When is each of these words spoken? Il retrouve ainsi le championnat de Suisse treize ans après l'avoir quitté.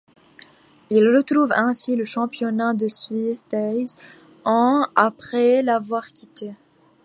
Il 0.89 1.15
retrouve 1.15 1.51
ainsi 1.55 1.95
le 1.95 2.05
championnat 2.05 2.73
de 2.73 2.87
Suisse 2.87 3.47
treize 3.47 3.99
ans 4.45 4.87
après 4.95 5.61
l'avoir 5.61 6.07
quitté. 6.11 6.55